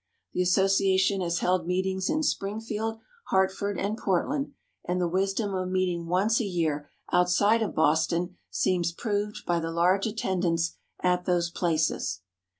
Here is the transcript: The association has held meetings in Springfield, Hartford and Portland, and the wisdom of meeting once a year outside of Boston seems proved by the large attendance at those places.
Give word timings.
The 0.33 0.41
association 0.41 1.21
has 1.21 1.41
held 1.41 1.67
meetings 1.67 2.09
in 2.09 2.23
Springfield, 2.23 2.97
Hartford 3.27 3.77
and 3.79 3.95
Portland, 3.99 4.51
and 4.83 4.99
the 4.99 5.07
wisdom 5.07 5.53
of 5.53 5.69
meeting 5.69 6.07
once 6.07 6.39
a 6.39 6.43
year 6.43 6.89
outside 7.11 7.61
of 7.61 7.75
Boston 7.75 8.35
seems 8.49 8.91
proved 8.91 9.45
by 9.45 9.59
the 9.59 9.69
large 9.69 10.07
attendance 10.07 10.73
at 11.01 11.25
those 11.25 11.51
places. 11.51 12.21